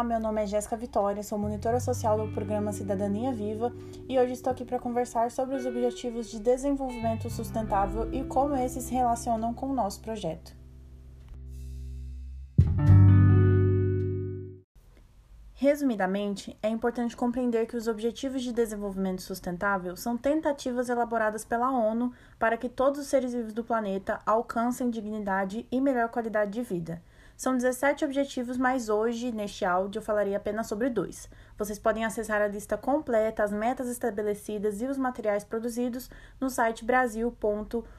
Olá, 0.00 0.08
meu 0.08 0.18
nome 0.18 0.42
é 0.42 0.46
Jéssica 0.46 0.78
Vitória, 0.78 1.22
sou 1.22 1.38
monitora 1.38 1.78
social 1.78 2.16
do 2.16 2.32
programa 2.32 2.72
Cidadania 2.72 3.34
Viva 3.34 3.70
e 4.08 4.18
hoje 4.18 4.32
estou 4.32 4.50
aqui 4.50 4.64
para 4.64 4.78
conversar 4.78 5.30
sobre 5.30 5.54
os 5.56 5.66
Objetivos 5.66 6.30
de 6.30 6.40
Desenvolvimento 6.40 7.28
Sustentável 7.28 8.10
e 8.10 8.24
como 8.24 8.56
esses 8.56 8.84
se 8.84 8.94
relacionam 8.94 9.52
com 9.52 9.66
o 9.66 9.74
nosso 9.74 10.00
projeto. 10.00 10.56
Resumidamente, 15.52 16.56
é 16.62 16.70
importante 16.70 17.14
compreender 17.14 17.66
que 17.66 17.76
os 17.76 17.86
Objetivos 17.86 18.42
de 18.42 18.54
Desenvolvimento 18.54 19.20
Sustentável 19.20 19.94
são 19.98 20.16
tentativas 20.16 20.88
elaboradas 20.88 21.44
pela 21.44 21.70
ONU 21.70 22.10
para 22.38 22.56
que 22.56 22.70
todos 22.70 23.00
os 23.00 23.06
seres 23.06 23.34
vivos 23.34 23.52
do 23.52 23.62
planeta 23.62 24.18
alcancem 24.24 24.88
dignidade 24.88 25.66
e 25.70 25.78
melhor 25.78 26.08
qualidade 26.08 26.52
de 26.52 26.62
vida. 26.62 27.02
São 27.40 27.56
17 27.56 28.04
objetivos, 28.04 28.58
mas 28.58 28.90
hoje, 28.90 29.32
neste 29.32 29.64
áudio, 29.64 29.98
eu 29.98 30.02
falarei 30.02 30.34
apenas 30.34 30.66
sobre 30.66 30.90
dois. 30.90 31.26
Vocês 31.56 31.78
podem 31.78 32.04
acessar 32.04 32.42
a 32.42 32.46
lista 32.46 32.76
completa, 32.76 33.42
as 33.42 33.50
metas 33.50 33.88
estabelecidas 33.88 34.82
e 34.82 34.84
os 34.84 34.98
materiais 34.98 35.42
produzidos 35.42 36.10
no 36.38 36.50
site 36.50 36.84
brasil.un.org. 36.84 37.94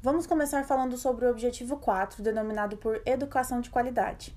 Vamos 0.00 0.24
começar 0.24 0.62
falando 0.62 0.96
sobre 0.96 1.26
o 1.26 1.30
objetivo 1.30 1.76
4, 1.76 2.22
denominado 2.22 2.76
por 2.76 3.02
educação 3.04 3.60
de 3.60 3.68
qualidade. 3.68 4.36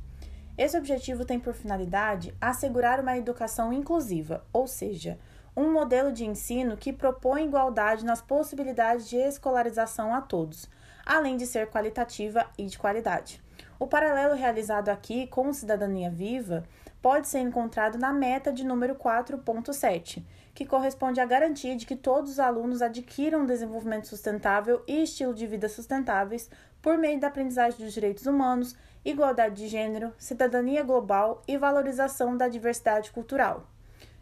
Esse 0.58 0.76
objetivo 0.76 1.26
tem 1.26 1.40
por 1.40 1.54
finalidade 1.54 2.36
assegurar 2.42 3.00
uma 3.00 3.18
educação 3.18 3.72
inclusiva, 3.72 4.44
ou 4.52 4.66
seja, 4.66 5.20
um 5.56 5.72
modelo 5.72 6.12
de 6.12 6.26
ensino 6.26 6.76
que 6.76 6.92
propõe 6.92 7.46
igualdade 7.46 8.04
nas 8.04 8.22
possibilidades 8.22 9.08
de 9.08 9.16
escolarização 9.16 10.14
a 10.14 10.22
todos, 10.22 10.70
além 11.06 11.38
de 11.38 11.46
ser 11.46 11.68
qualitativa 11.68 12.46
e 12.58 12.66
de 12.66 12.78
qualidade. 12.78 13.42
O 13.80 13.88
paralelo 13.88 14.36
realizado 14.36 14.90
aqui 14.90 15.28
com 15.28 15.54
Cidadania 15.54 16.10
Viva 16.10 16.64
pode 17.02 17.28
ser 17.28 17.40
encontrado 17.40 17.98
na 17.98 18.12
meta 18.12 18.52
de 18.52 18.66
número 18.66 18.96
4.7, 18.96 20.24
que 20.54 20.66
corresponde 20.66 21.20
à 21.20 21.26
garantia 21.26 21.76
de 21.76 21.86
que 21.86 21.96
todos 21.96 22.32
os 22.32 22.40
alunos 22.40 22.82
adquiram 22.82 23.46
desenvolvimento 23.46 24.08
sustentável 24.08 24.82
e 24.88 25.04
estilo 25.04 25.34
de 25.34 25.46
vida 25.46 25.70
sustentáveis 25.70 26.50
por 26.82 26.98
meio 26.98 27.20
da 27.20 27.28
aprendizagem 27.28 27.84
dos 27.84 27.94
direitos 27.94 28.26
humanos, 28.26 28.76
igualdade 29.04 29.56
de 29.56 29.68
gênero, 29.68 30.14
cidadania 30.18 30.84
global 30.84 31.44
e 31.48 31.58
valorização 31.58 32.36
da 32.36 32.48
diversidade 32.48 33.12
cultural. 33.12 33.75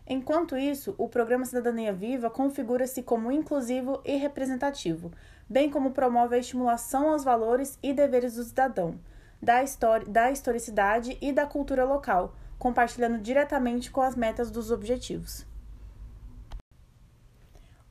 Enquanto 0.05 0.57
isso, 0.57 0.93
o 0.97 1.07
programa 1.07 1.45
Cidadania 1.45 1.93
Viva 1.93 2.29
configura-se 2.29 3.01
como 3.01 3.31
inclusivo 3.31 4.01
e 4.03 4.17
representativo, 4.17 5.11
bem 5.49 5.69
como 5.69 5.91
promove 5.91 6.35
a 6.35 6.39
estimulação 6.39 7.09
aos 7.09 7.23
valores 7.23 7.79
e 7.81 7.93
deveres 7.93 8.35
do 8.35 8.43
cidadão, 8.43 8.99
da, 9.41 9.63
histori 9.63 10.05
da 10.09 10.29
historicidade 10.29 11.17
e 11.21 11.31
da 11.31 11.45
cultura 11.45 11.85
local, 11.85 12.35
compartilhando 12.59 13.19
diretamente 13.19 13.89
com 13.91 14.01
as 14.01 14.15
metas 14.15 14.51
dos 14.51 14.71
objetivos. 14.71 15.45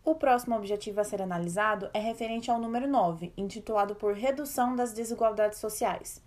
O 0.04 0.14
próximo 0.14 0.56
objetivo 0.56 1.00
a 1.00 1.04
ser 1.04 1.22
analisado 1.22 1.88
é 1.94 1.98
referente 1.98 2.50
ao 2.50 2.58
número 2.58 2.88
9, 2.88 3.32
intitulado 3.36 3.94
por 3.94 4.14
Redução 4.14 4.74
das 4.74 4.92
Desigualdades 4.92 5.60
Sociais. 5.60 6.22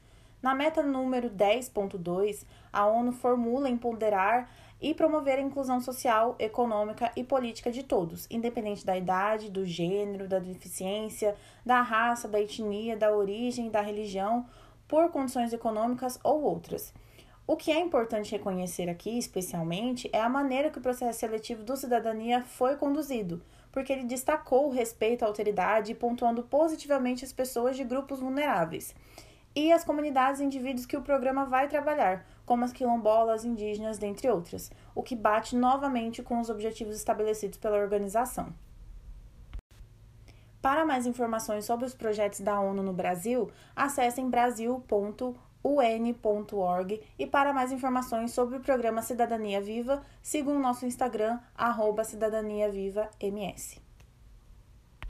Na 0.45 0.53
meta 0.53 0.83
número 0.83 1.27
10.2, 1.27 2.45
a 2.71 2.85
ONU 2.85 3.11
formula 3.11 3.67
empoderar 3.67 4.47
e 4.79 4.93
promover 4.93 5.39
a 5.39 5.41
inclusão 5.41 5.81
social, 5.81 6.35
econômica 6.37 7.11
e 7.15 7.23
política 7.23 7.71
de 7.71 7.81
todos, 7.81 8.27
independente 8.29 8.85
da 8.85 8.95
idade, 8.95 9.49
do 9.49 9.65
gênero, 9.65 10.27
da 10.27 10.37
deficiência, 10.37 11.35
da 11.65 11.81
raça, 11.81 12.27
da 12.27 12.39
etnia, 12.39 12.95
da 12.95 13.11
origem, 13.11 13.71
da 13.71 13.81
religião, 13.81 14.45
por 14.87 15.09
condições 15.09 15.51
econômicas 15.51 16.19
ou 16.23 16.43
outras. 16.43 16.93
O 17.47 17.55
que 17.57 17.71
é 17.71 17.79
importante 17.79 18.31
reconhecer 18.31 18.87
aqui, 18.87 19.17
especialmente, 19.17 20.07
é 20.13 20.21
a 20.21 20.29
maneira 20.29 20.69
que 20.69 20.77
o 20.77 20.81
processo 20.81 21.21
seletivo 21.21 21.63
do 21.63 21.75
cidadania 21.75 22.43
foi 22.43 22.75
conduzido, 22.75 23.41
porque 23.71 23.91
ele 23.91 24.03
destacou 24.03 24.67
o 24.67 24.71
respeito 24.71 25.23
à 25.23 25.27
alteridade, 25.27 25.95
pontuando 25.95 26.43
positivamente 26.43 27.25
as 27.25 27.33
pessoas 27.33 27.75
de 27.75 27.83
grupos 27.83 28.19
vulneráveis 28.19 28.93
e 29.55 29.71
as 29.71 29.83
comunidades 29.83 30.41
e 30.41 30.43
indivíduos 30.43 30.85
que 30.85 30.97
o 30.97 31.01
programa 31.01 31.45
vai 31.45 31.67
trabalhar, 31.67 32.25
como 32.45 32.65
as 32.65 32.73
quilombolas, 32.73 33.45
indígenas, 33.45 33.97
dentre 33.97 34.29
outras, 34.29 34.71
o 34.93 35.01
que 35.01 35.15
bate 35.15 35.55
novamente 35.55 36.21
com 36.21 36.39
os 36.39 36.49
objetivos 36.49 36.95
estabelecidos 36.95 37.57
pela 37.57 37.77
organização. 37.77 38.53
Para 40.61 40.85
mais 40.85 41.05
informações 41.05 41.63
sobre 41.63 41.85
os 41.85 41.93
projetos 41.93 42.41
da 42.41 42.59
ONU 42.59 42.81
no 42.81 42.93
Brasil, 42.93 43.49
acessem 43.75 44.29
brasil.org 44.29 45.35
un.org 45.65 47.01
e 47.17 47.25
para 47.25 47.51
mais 47.51 47.71
informações 47.71 48.31
sobre 48.31 48.57
o 48.57 48.61
programa 48.61 49.01
Cidadania 49.01 49.59
Viva, 49.59 50.03
sigam 50.21 50.55
o 50.55 50.59
nosso 50.59 50.85
Instagram, 50.85 51.39
arroba 51.55 52.03
Cidadania 52.03 52.69
Viva 52.69 53.09
MS. 53.19 53.84